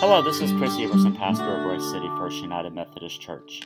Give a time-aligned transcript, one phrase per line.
[0.00, 3.60] Hello, this is Chris Everson, pastor of Royse City First United Methodist Church.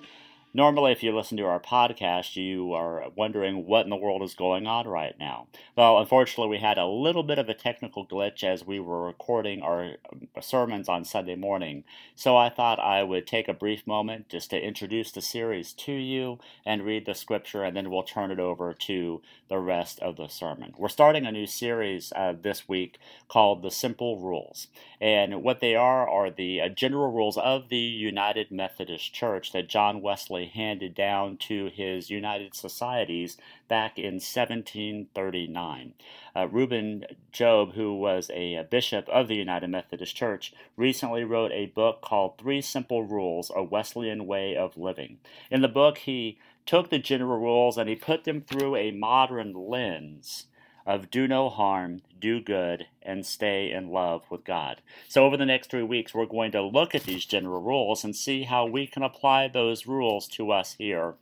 [0.56, 4.36] Normally, if you listen to our podcast, you are wondering what in the world is
[4.36, 5.48] going on right now.
[5.76, 9.62] Well, unfortunately, we had a little bit of a technical glitch as we were recording
[9.62, 9.96] our
[10.40, 11.82] sermons on Sunday morning.
[12.14, 15.92] So I thought I would take a brief moment just to introduce the series to
[15.92, 20.16] you and read the scripture, and then we'll turn it over to the rest of
[20.16, 20.72] the sermon.
[20.78, 24.68] We're starting a new series uh, this week called The Simple Rules.
[25.00, 29.68] And what they are are the uh, general rules of the United Methodist Church that
[29.68, 33.36] John Wesley handed down to his United Societies
[33.68, 35.94] back in 1739.
[36.36, 41.52] Uh, Reuben Job, who was a, a bishop of the United Methodist Church, recently wrote
[41.52, 45.18] a book called Three Simple Rules A Wesleyan Way of Living.
[45.50, 49.52] In the book, he took the general rules and he put them through a modern
[49.52, 50.46] lens
[50.86, 54.82] of do no harm, do good, and stay in love with God.
[55.08, 58.14] So, over the next three weeks, we're going to look at these general rules and
[58.14, 61.14] see how we can apply those rules to us here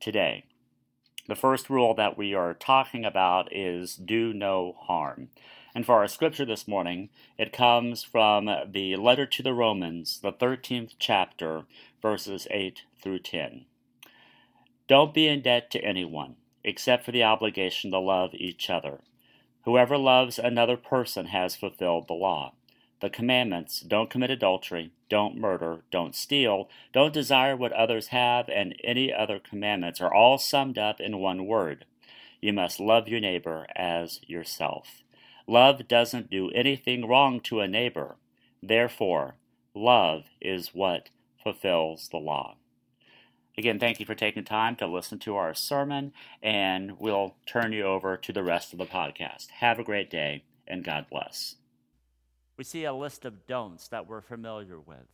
[0.00, 0.44] today.
[1.26, 5.28] The first rule that we are talking about is do no harm.
[5.74, 10.32] And for our scripture this morning, it comes from the letter to the Romans, the
[10.32, 11.64] 13th chapter,
[12.00, 13.64] verses 8 through 10.
[14.86, 19.00] Don't be in debt to anyone except for the obligation to love each other.
[19.64, 22.54] Whoever loves another person has fulfilled the law.
[23.00, 28.74] The commandments don't commit adultery, don't murder, don't steal, don't desire what others have, and
[28.82, 31.84] any other commandments are all summed up in one word.
[32.40, 35.02] You must love your neighbor as yourself.
[35.46, 38.16] Love doesn't do anything wrong to a neighbor.
[38.62, 39.36] Therefore,
[39.74, 41.10] love is what
[41.42, 42.56] fulfills the law.
[43.56, 47.84] Again, thank you for taking time to listen to our sermon, and we'll turn you
[47.84, 49.50] over to the rest of the podcast.
[49.50, 51.54] Have a great day, and God bless.
[52.56, 55.06] We see a list of don'ts that we're familiar with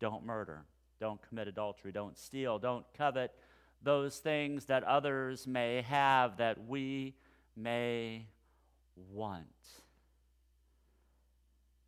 [0.00, 0.64] don't murder,
[1.00, 3.34] don't commit adultery, don't steal, don't covet
[3.82, 7.14] those things that others may have that we
[7.56, 8.26] may
[9.12, 9.46] want.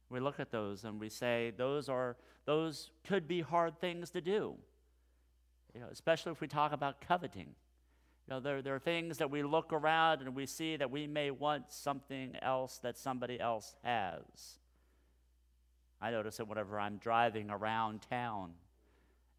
[0.09, 4.21] We look at those and we say those are those could be hard things to
[4.21, 4.57] do.
[5.75, 7.55] You know, especially if we talk about coveting.
[8.27, 11.07] You know, there, there are things that we look around and we see that we
[11.07, 14.59] may want something else that somebody else has.
[16.01, 18.53] I notice it whenever I'm driving around town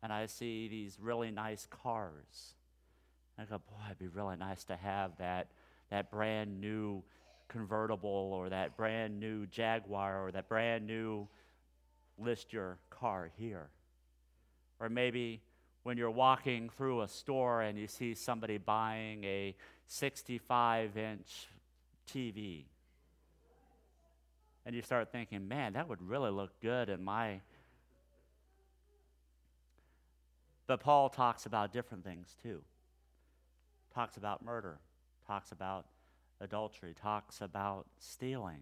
[0.04, 2.56] and I see these really nice cars.
[3.38, 5.48] I go, boy, it'd be really nice to have that,
[5.90, 7.04] that brand new
[7.48, 11.28] convertible or that brand new Jaguar or that brand new
[12.18, 13.70] list your car here.
[14.80, 15.42] Or maybe
[15.84, 19.56] when you're walking through a store and you see somebody buying a
[19.88, 21.48] 65 inch
[22.12, 22.66] TV.
[24.66, 27.42] And you start thinking, man, that would really look good in my.
[30.68, 32.62] But Paul talks about different things too.
[33.94, 34.80] Talks about murder,
[35.26, 35.88] talks about
[36.40, 38.62] adultery, talks about stealing.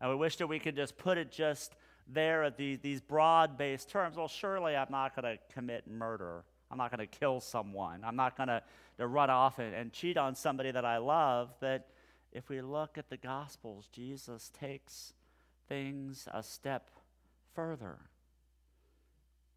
[0.00, 1.76] And we wish that we could just put it just
[2.08, 6.44] there at the, these broad based terms, well, surely I'm not going to commit murder.
[6.70, 8.02] I'm not going to kill someone.
[8.04, 8.62] I'm not going to
[8.98, 11.50] run off and, and cheat on somebody that I love.
[11.60, 11.88] But
[12.32, 15.12] if we look at the Gospels, Jesus takes
[15.68, 16.90] things a step
[17.54, 17.98] further.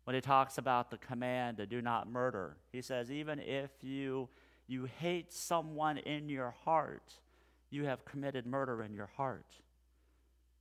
[0.03, 4.29] When he talks about the command to do not murder, he says, even if you,
[4.67, 7.13] you hate someone in your heart,
[7.71, 9.45] you have committed murder in your heart.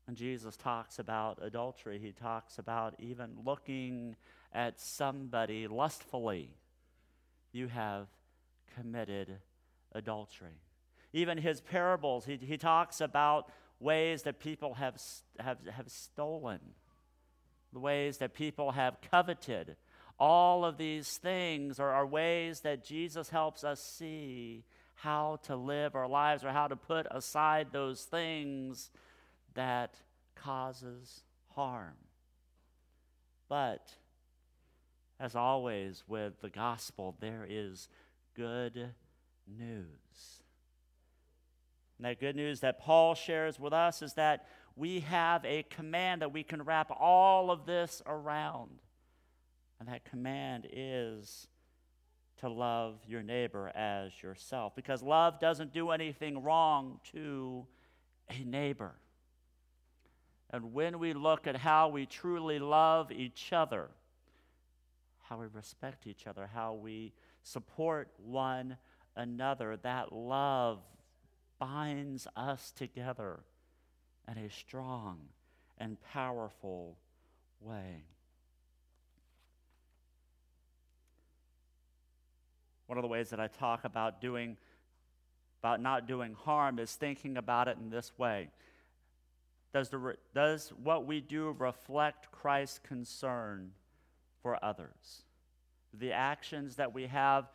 [0.07, 4.17] When Jesus talks about adultery, he talks about even looking
[4.53, 6.51] at somebody lustfully.
[7.53, 8.09] You have
[8.77, 9.39] committed
[9.93, 10.61] adultery.
[11.13, 15.01] Even his parables, he, he talks about ways that people have,
[15.39, 16.61] have, have stolen,
[17.73, 19.77] the ways that people have coveted.
[20.19, 24.65] All of these things are, are ways that Jesus helps us see
[24.97, 28.91] how to live our lives or how to put aside those things
[29.55, 29.97] that
[30.35, 31.23] causes
[31.55, 31.95] harm.
[33.49, 33.93] But,
[35.21, 37.89] as always with the gospel, there is
[38.35, 38.91] good
[39.47, 40.43] news.
[41.99, 44.47] And that good news that Paul shares with us is that
[44.77, 48.81] we have a command that we can wrap all of this around.
[49.79, 51.47] And that command is
[52.39, 54.75] to love your neighbor as yourself.
[54.75, 57.67] Because love doesn't do anything wrong to
[58.29, 58.95] a neighbor.
[60.55, 63.89] And when we look at how we truly love each other,
[65.25, 67.13] how we respect each other, how we
[67.43, 68.77] support one
[69.17, 70.79] another, that love
[71.59, 73.41] binds us together
[74.31, 75.23] in a strong
[75.77, 76.99] and powerful
[77.61, 78.05] way.
[82.87, 84.57] One of the ways that I talk about doing
[85.65, 88.51] about not doing harm is thinking about it in this way.
[89.75, 93.73] Does, the, does what we do reflect Christ's concern
[94.41, 95.25] for others?
[95.93, 97.51] The actions that we have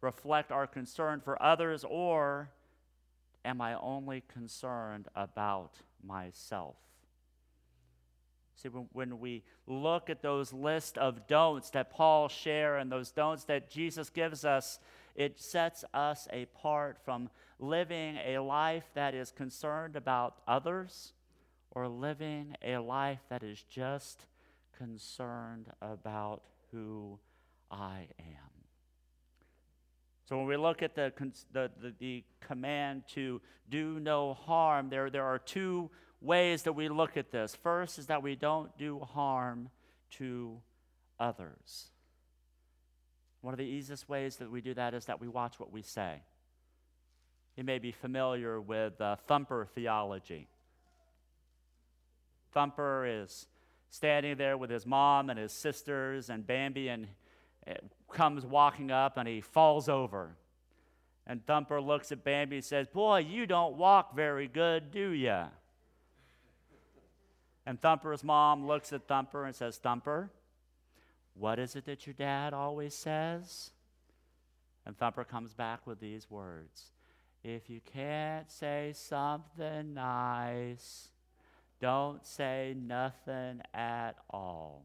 [0.00, 2.48] reflect our concern for others, or
[3.44, 6.76] am I only concerned about myself?
[8.54, 13.10] See, when, when we look at those list of don'ts that Paul share and those
[13.10, 14.78] don'ts that Jesus gives us,
[15.16, 21.14] it sets us apart from living a life that is concerned about others
[21.74, 24.26] or living a life that is just
[24.76, 27.18] concerned about who
[27.70, 28.54] I am.
[30.28, 31.12] So when we look at the,
[31.52, 35.90] the, the, the, command to do no harm, there, there are two
[36.20, 37.54] ways that we look at this.
[37.62, 39.68] First is that we don't do harm
[40.12, 40.60] to
[41.18, 41.90] others.
[43.42, 45.82] One of the easiest ways that we do that is that we watch what we
[45.82, 46.22] say.
[47.56, 50.48] You may be familiar with uh, thumper theology.
[52.54, 53.46] Thumper is
[53.90, 57.06] standing there with his mom and his sisters, and Bambi and
[57.68, 57.74] uh,
[58.12, 60.36] comes walking up and he falls over.
[61.26, 65.44] And Thumper looks at Bambi and says, Boy, you don't walk very good, do you?
[67.66, 70.30] And Thumper's mom looks at Thumper and says, Thumper,
[71.34, 73.70] what is it that your dad always says?
[74.86, 76.90] And Thumper comes back with these words
[77.42, 81.08] If you can't say something nice,
[81.80, 84.84] don't say nothing at all.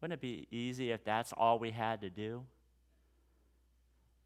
[0.00, 2.44] Wouldn't it be easy if that's all we had to do?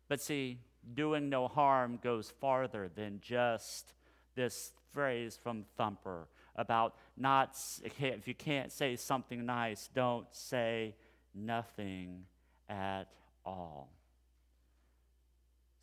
[0.08, 0.58] But see,
[0.94, 3.94] doing no harm goes farther than just
[4.34, 10.94] this phrase from Thumper about not, if you can't say something nice, don't say
[11.34, 12.24] nothing
[12.68, 13.04] at
[13.44, 13.90] all.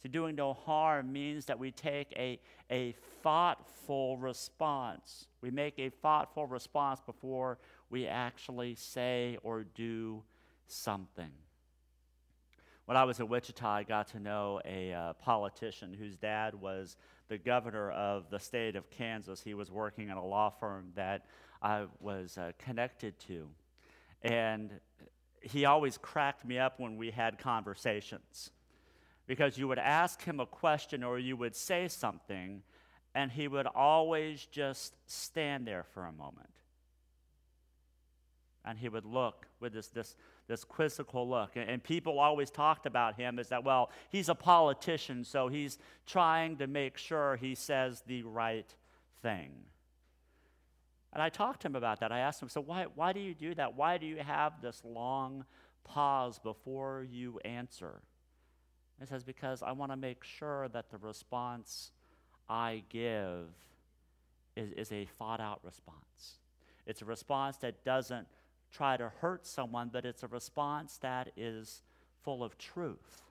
[0.02, 2.40] See, doing no harm means that we take a,
[2.72, 5.28] a thoughtful response.
[5.42, 7.58] We make a thoughtful response before
[7.90, 10.24] we actually say or do
[10.68, 11.32] something.
[12.86, 16.96] When I was in Wichita, I got to know a uh, politician whose dad was
[17.28, 19.44] the governor of the state of Kansas.
[19.44, 21.26] He was working in a law firm that
[21.62, 23.48] I was uh, connected to.
[24.24, 24.72] And
[25.42, 28.52] he always cracked me up when we had conversations
[29.30, 32.64] because you would ask him a question or you would say something,
[33.14, 36.50] and he would always just stand there for a moment
[38.66, 40.16] and he would look with this, this,
[40.48, 41.52] this quizzical look.
[41.56, 45.78] And, and, people always talked about him as that, well, he's a politician, so he's
[46.08, 48.74] trying to make sure he says the right
[49.22, 49.52] thing.
[51.14, 52.12] And I talked to him about that.
[52.12, 53.76] I asked him, so why, why do you do that?
[53.76, 55.46] Why do you have this long
[55.84, 58.02] pause before you answer?
[59.00, 61.92] He says, because I want to make sure that the response
[62.50, 63.48] I give
[64.58, 66.40] is, is a thought out response.
[66.86, 68.28] It's a response that doesn't
[68.72, 71.82] try to hurt someone, but it's a response that is
[72.24, 73.22] full of truth.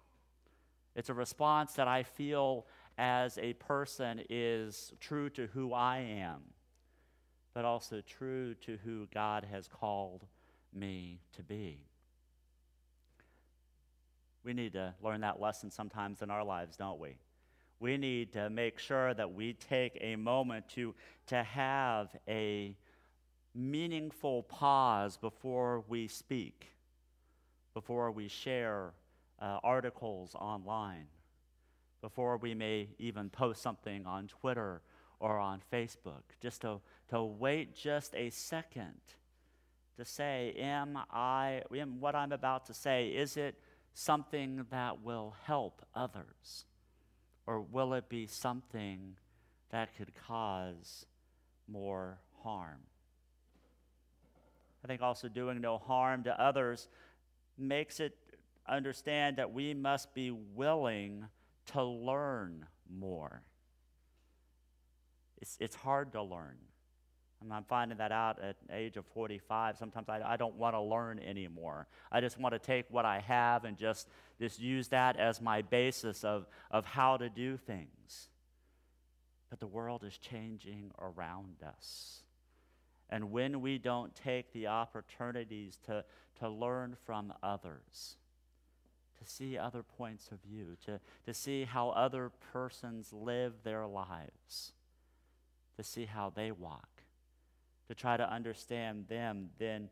[0.96, 6.40] It's a response that I feel as a person is true to who I am,
[7.54, 10.24] but also true to who God has called
[10.74, 11.87] me to be.
[14.44, 17.16] We need to learn that lesson sometimes in our lives, don't we?
[17.80, 20.94] We need to make sure that we take a moment to,
[21.28, 22.76] to have a
[23.54, 26.72] meaningful pause before we speak,
[27.74, 28.92] before we share
[29.40, 31.06] uh, articles online,
[32.00, 34.82] before we may even post something on Twitter
[35.20, 39.00] or on Facebook, just to, to wait just a second
[39.96, 43.56] to say, Am I, am what I'm about to say, is it
[43.98, 46.66] something that will help others?
[47.46, 49.16] Or will it be something
[49.70, 51.04] that could cause
[51.66, 52.78] more harm?
[54.84, 56.88] I think also doing no harm to others
[57.58, 58.16] makes it
[58.68, 61.24] understand that we must be willing
[61.72, 63.42] to learn more.
[65.38, 66.56] it's, it's hard to learn.
[67.40, 69.78] And I'm finding that out at age of 45.
[69.78, 71.86] Sometimes I, I don't want to learn anymore.
[72.10, 74.08] I just want to take what I have and just,
[74.40, 78.28] just use that as my basis of, of how to do things.
[79.50, 82.22] But the world is changing around us.
[83.10, 86.04] And when we don't take the opportunities to,
[86.40, 88.16] to learn from others,
[89.18, 94.72] to see other points of view, to, to see how other persons live their lives,
[95.76, 96.97] to see how they walk,
[97.88, 99.88] to try to understand them, then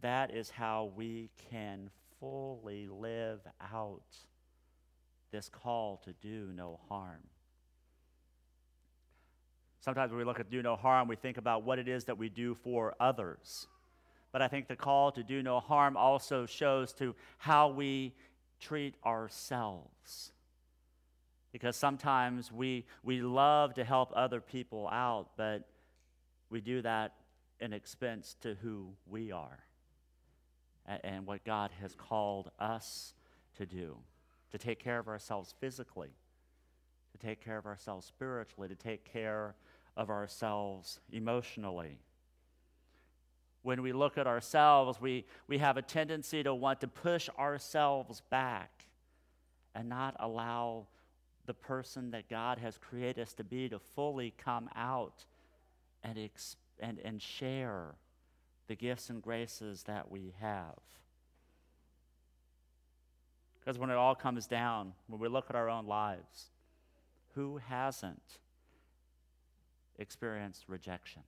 [0.00, 3.40] that is how we can fully live
[3.72, 4.02] out
[5.30, 7.22] this call to do no harm.
[9.80, 12.18] Sometimes when we look at do no harm, we think about what it is that
[12.18, 13.66] we do for others.
[14.32, 18.14] But I think the call to do no harm also shows to how we
[18.60, 20.32] treat ourselves.
[21.52, 25.66] Because sometimes we, we love to help other people out, but
[26.50, 27.14] we do that
[27.60, 29.60] in expense to who we are
[31.04, 33.14] and, what God has called us
[33.56, 33.96] to do
[34.50, 36.10] to take care of ourselves physically,
[37.12, 39.54] to take care of ourselves spiritually, to take care
[39.96, 41.98] of ourselves emotionally.
[43.62, 48.22] When we look at ourselves, we, we have a tendency to want to push ourselves
[48.30, 48.86] back
[49.74, 50.86] and not allow
[51.46, 55.24] the person that God has created us to be to fully come out
[56.02, 57.94] and, ex- and, and share
[58.66, 60.78] the gifts and graces that we have.
[63.58, 66.50] Because when it all comes down, when we look at our own lives,
[67.34, 68.38] who hasn't
[70.00, 71.22] experienced rejection?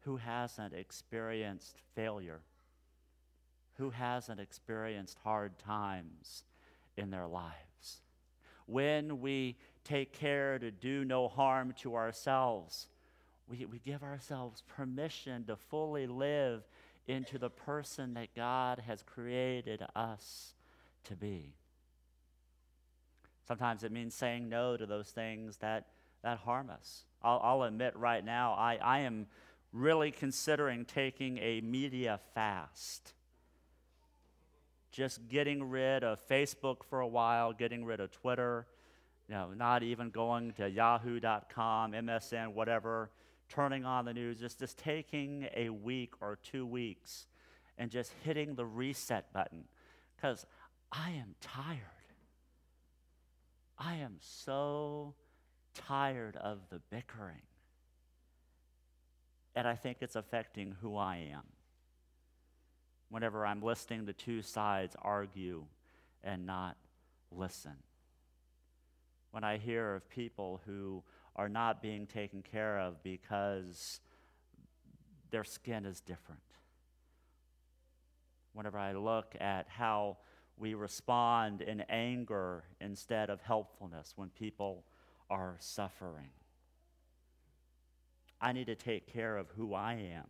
[0.00, 2.40] Who hasn't experienced failure?
[3.78, 6.44] Who hasn't experienced hard times
[6.96, 8.02] in their lives?
[8.66, 12.88] When we take care to do no harm to ourselves,
[13.48, 16.62] we, we give ourselves permission to fully live
[17.06, 20.54] into the person that God has created us
[21.04, 21.54] to be.
[23.46, 25.86] Sometimes it means saying no to those things that,
[26.22, 27.04] that harm us.
[27.22, 29.26] I'll, I'll admit right now, I, I am
[29.72, 33.12] really considering taking a media fast.
[34.92, 38.66] Just getting rid of Facebook for a while, getting rid of Twitter,
[39.28, 43.10] you know, not even going to yahoo.com, MSN, whatever,
[43.48, 47.26] turning on the news, just, just taking a week or two weeks
[47.78, 49.64] and just hitting the reset button
[50.16, 50.46] because
[50.92, 51.78] I am tired.
[53.78, 55.14] I am so
[55.74, 57.42] tired of the bickering.
[59.56, 61.42] And I think it's affecting who I am.
[63.08, 65.64] Whenever I'm listening the two sides argue
[66.22, 66.76] and not
[67.30, 67.76] listen.
[69.30, 71.02] When I hear of people who
[71.36, 74.00] are not being taken care of because
[75.30, 76.40] their skin is different.
[78.52, 80.18] Whenever I look at how
[80.56, 84.84] we respond in anger instead of helpfulness when people
[85.28, 86.30] are suffering.
[88.40, 90.26] I need to take care of who I am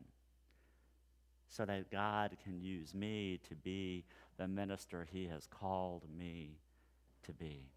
[1.49, 4.04] so that God can use me to be
[4.38, 6.58] the minister He has called me
[7.25, 7.70] to be.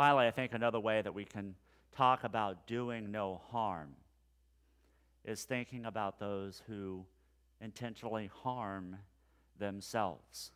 [0.00, 1.54] Finally, I think another way that we can
[1.94, 3.90] talk about doing no harm
[5.26, 7.04] is thinking about those who
[7.60, 8.96] intentionally harm
[9.58, 10.52] themselves.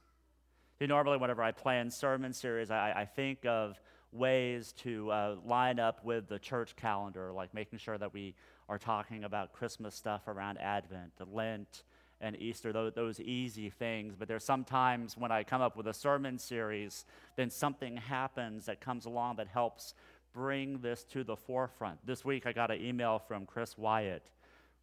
[0.78, 3.78] See, normally, whenever I plan sermon series, I, I think of
[4.12, 8.34] ways to uh, line up with the church calendar, like making sure that we
[8.70, 11.82] are talking about Christmas stuff around Advent, Lent,
[12.20, 14.14] and Easter, those, easy things.
[14.18, 17.04] But there's sometimes when I come up with a sermon series,
[17.36, 19.94] then something happens that comes along that helps
[20.32, 22.04] bring this to the forefront.
[22.06, 24.30] This week I got an email from Chris Wyatt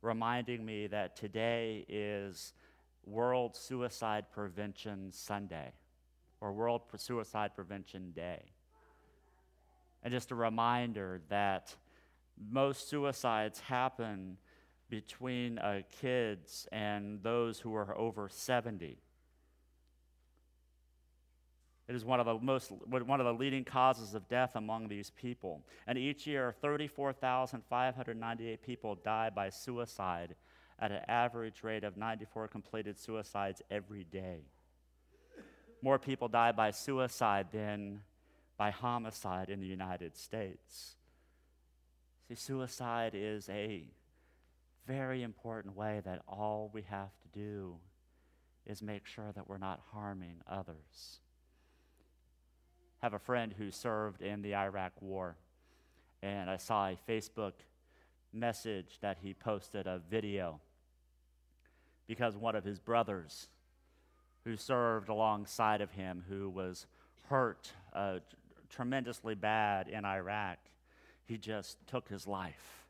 [0.02, 2.54] reminding me that today is
[3.06, 5.72] World Suicide Prevention Sunday
[6.40, 8.42] or World Suicide Prevention Day.
[10.04, 11.76] And just a reminder that
[12.50, 14.38] most suicides happen
[14.92, 19.00] between uh, kids and those who are over 70.
[21.88, 25.10] It is one of the most one of the leading causes of death among these
[25.10, 25.64] people.
[25.88, 30.36] And each year 34,598 people die by suicide
[30.78, 34.42] at an average rate of 94 completed suicides every day.
[35.82, 38.02] More people die by suicide than
[38.58, 40.96] by homicide in the United States.
[42.28, 43.86] See, suicide is a
[44.88, 47.76] very important way that all we have to do
[48.66, 51.20] is make sure that we're not harming others.
[53.02, 55.36] Have a friend who served in the Iraq War,
[56.22, 57.54] and I saw a Facebook
[58.32, 60.60] message that he posted a video
[62.08, 63.48] because one of his brothers
[64.44, 66.86] who served alongside of him, who was
[67.30, 68.20] hurt uh,
[68.70, 70.58] tremendously bad in Iraq,
[71.26, 72.81] he just took his life.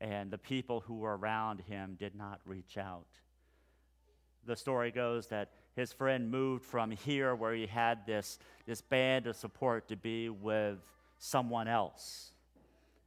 [0.00, 3.06] And the people who were around him did not reach out.
[4.46, 9.26] The story goes that his friend moved from here, where he had this, this band
[9.26, 10.78] of support, to be with
[11.18, 12.32] someone else.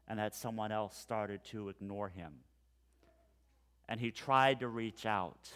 [0.07, 2.33] And that someone else started to ignore him.
[3.89, 5.50] And he tried to reach out.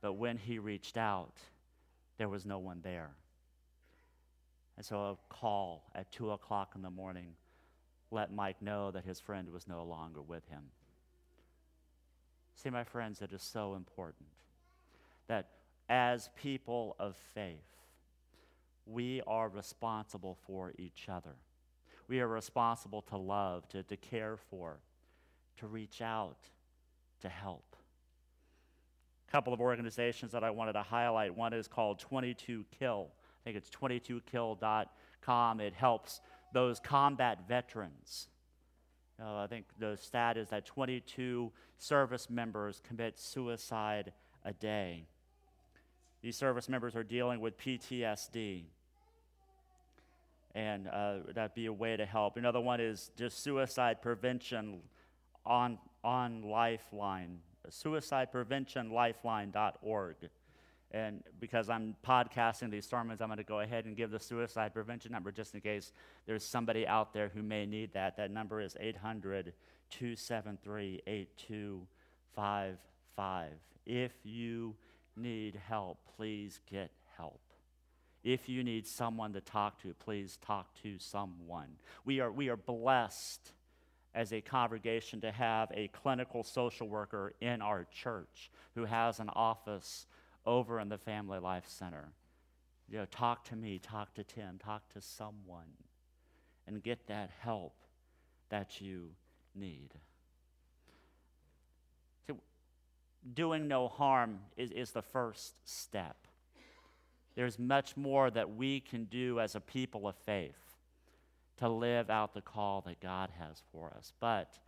[0.00, 1.34] But when he reached out,
[2.18, 3.10] there was no one there.
[4.76, 7.34] And so a call at 2 o'clock in the morning
[8.10, 10.62] let Mike know that his friend was no longer with him.
[12.56, 14.28] See, my friends, it is so important
[15.28, 15.48] that
[15.88, 17.56] as people of faith,
[18.86, 21.36] we are responsible for each other.
[22.08, 24.80] We are responsible to love, to, to care for,
[25.58, 26.38] to reach out,
[27.20, 27.76] to help.
[29.28, 31.36] A couple of organizations that I wanted to highlight.
[31.36, 33.08] One is called 22 Kill.
[33.12, 35.60] I think it's 22kill.com.
[35.60, 36.20] It helps
[36.52, 38.28] those combat veterans.
[39.20, 44.12] Uh, I think the stat is that 22 service members commit suicide
[44.44, 45.06] a day.
[46.22, 48.64] These service members are dealing with PTSD.
[50.54, 52.36] And uh, that'd be a way to help.
[52.36, 54.80] Another one is just suicide prevention
[55.46, 57.38] on, on Lifeline,
[57.70, 60.16] suicidepreventionlifeline.org.
[60.92, 64.74] And because I'm podcasting these sermons, I'm going to go ahead and give the suicide
[64.74, 65.92] prevention number just in case
[66.26, 68.16] there's somebody out there who may need that.
[68.16, 69.52] That number is 800
[69.90, 73.50] 273 8255.
[73.86, 74.74] If you
[75.16, 77.40] need help, please get help.
[78.22, 81.78] If you need someone to talk to, please talk to someone.
[82.04, 83.52] We are, we are blessed
[84.14, 89.30] as a congregation to have a clinical social worker in our church who has an
[89.30, 90.06] office
[90.46, 92.12] over in the Family Life Center.
[92.88, 95.72] You know, talk to me, talk to Tim, talk to someone,
[96.66, 97.74] and get that help
[98.48, 99.10] that you
[99.54, 99.90] need.
[102.26, 102.36] So,
[103.34, 106.26] doing no harm is, is the first step.
[107.36, 110.76] There's much more that we can do as a people of faith
[111.58, 114.12] to live out the call that God has for us.
[114.18, 114.58] But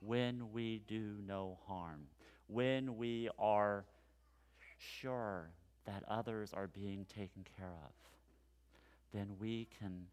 [0.00, 2.06] when we do no harm,
[2.46, 3.84] when we are
[4.78, 5.50] sure
[5.86, 7.92] that others are being taken care of,
[9.12, 10.06] then we can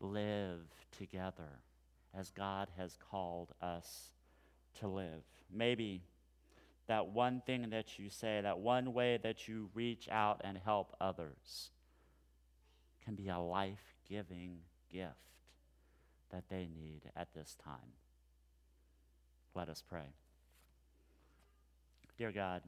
[0.00, 1.60] live together
[2.18, 4.10] as God has called us
[4.80, 5.22] to live.
[5.52, 6.02] Maybe
[6.88, 10.96] that one thing that you say, that one way that you reach out and help
[11.00, 11.70] others,
[13.04, 14.58] can be a life giving
[14.92, 15.14] gift
[16.30, 17.94] that they need at this time.
[19.54, 20.14] Let us pray.
[22.18, 22.62] Dear God,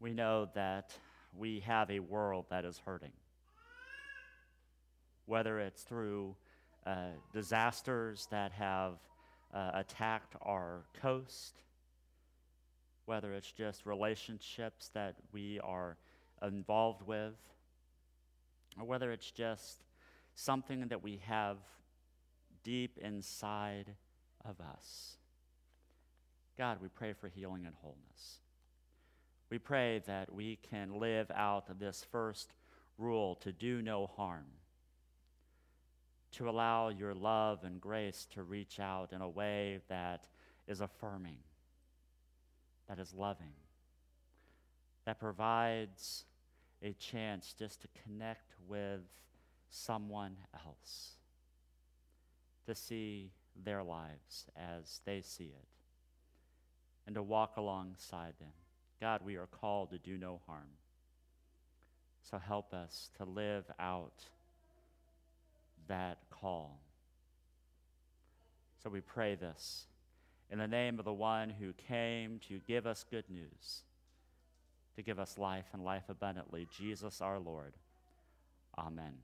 [0.00, 0.92] we know that
[1.36, 3.12] we have a world that is hurting.
[5.26, 6.34] Whether it's through
[6.86, 8.94] uh, disasters that have
[9.54, 11.62] uh, attacked our coast,
[13.04, 15.96] whether it's just relationships that we are
[16.42, 17.34] involved with,
[18.78, 19.84] or whether it's just
[20.34, 21.58] something that we have
[22.62, 23.94] deep inside
[24.44, 25.16] of us.
[26.56, 28.40] God, we pray for healing and wholeness.
[29.50, 32.52] We pray that we can live out this first
[32.98, 34.46] rule to do no harm,
[36.32, 40.28] to allow your love and grace to reach out in a way that
[40.68, 41.38] is affirming
[42.90, 43.52] that is loving,
[45.06, 46.24] that provides
[46.82, 49.02] a chance just to connect with
[49.68, 50.36] someone
[50.66, 51.12] else,
[52.66, 53.30] to see
[53.64, 55.68] their lives as they see it,
[57.06, 58.48] and to walk alongside them.
[59.00, 60.68] God, we are called to do no harm.
[62.22, 64.24] So help us to live out
[65.88, 66.80] that call.
[68.82, 69.86] So we pray this
[70.50, 73.82] in the name of the one who came to give us good news,
[74.96, 77.72] to give us life and life abundantly, Jesus our Lord.
[78.78, 79.14] Amen.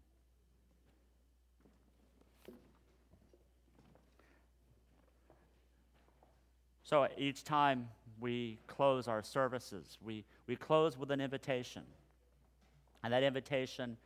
[6.84, 7.88] So each time
[8.20, 11.82] we close our services, we, we close with an invitation.
[13.04, 13.96] And that invitation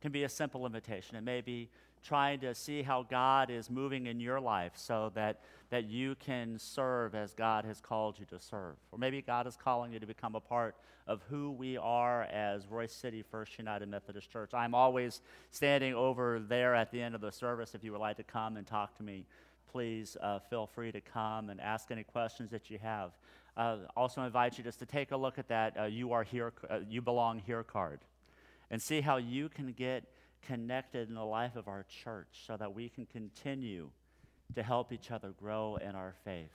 [0.00, 1.16] can be a simple invitation.
[1.16, 1.68] It may be
[2.06, 6.58] trying to see how God is moving in your life so that, that you can
[6.58, 8.76] serve as God has called you to serve.
[8.92, 10.76] Or maybe God is calling you to become a part
[11.08, 14.54] of who we are as Royse City First United Methodist Church.
[14.54, 17.74] I'm always standing over there at the end of the service.
[17.74, 19.26] If you would like to come and talk to me,
[19.70, 23.10] please uh, feel free to come and ask any questions that you have.
[23.56, 26.52] Uh, also invite you just to take a look at that uh, you are here
[26.68, 28.00] uh, you belong here card
[28.70, 30.04] and see how you can get
[30.46, 33.88] connected in the life of our church so that we can continue
[34.54, 36.50] to help each other grow in our faith.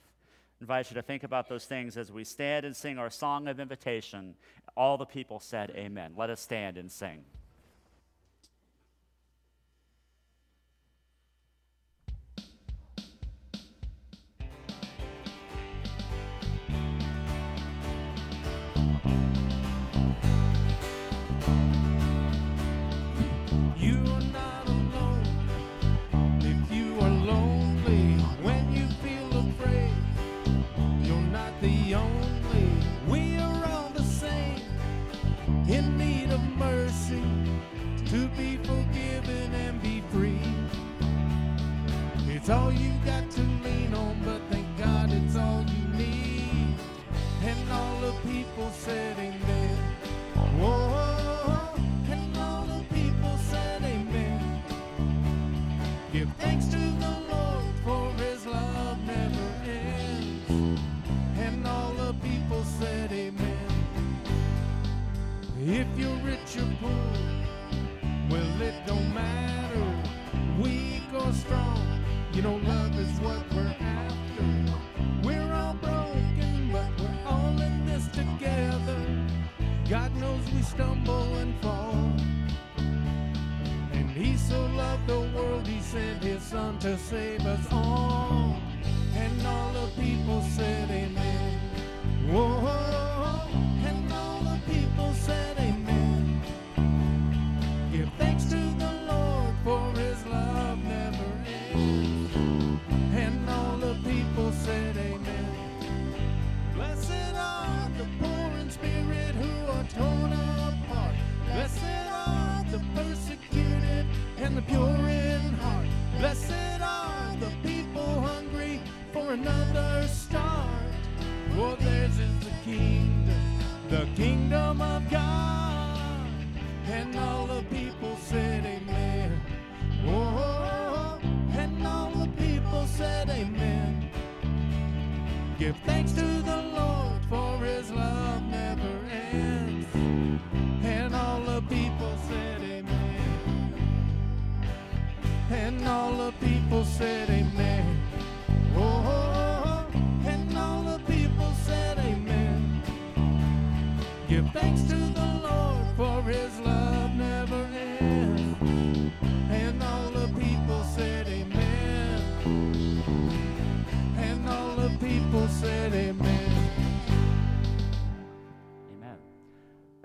[0.60, 3.48] I invite you to think about those things as we stand and sing our song
[3.48, 4.34] of invitation.
[4.76, 6.12] All the people said, Amen.
[6.16, 7.24] Let us stand and sing.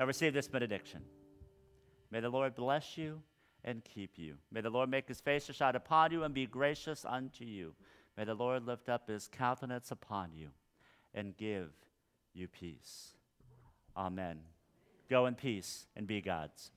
[0.08, 1.02] Receive this benediction.
[2.12, 3.22] May the Lord bless you
[3.64, 4.36] and keep you.
[4.52, 7.74] May the Lord make his face to shine upon you and be gracious unto you.
[8.16, 10.50] May the Lord lift up his countenance upon you
[11.14, 11.72] and give
[12.34, 13.14] you peace.
[13.96, 14.40] Amen.
[15.10, 16.72] Go in peace and be God's.